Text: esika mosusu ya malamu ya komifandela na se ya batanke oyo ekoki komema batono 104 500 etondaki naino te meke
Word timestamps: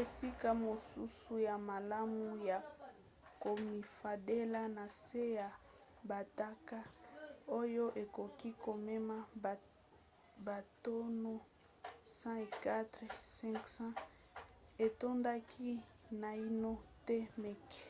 esika 0.00 0.48
mosusu 0.64 1.32
ya 1.48 1.56
malamu 1.68 2.26
ya 2.50 2.58
komifandela 3.42 4.62
na 4.76 4.84
se 5.02 5.22
ya 5.38 5.48
batanke 6.08 6.78
oyo 7.60 7.84
ekoki 8.02 8.50
komema 8.64 9.16
batono 10.46 11.34
104 12.20 13.54
500 13.54 14.84
etondaki 14.84 15.70
naino 16.22 16.72
te 17.06 17.16
meke 17.42 17.84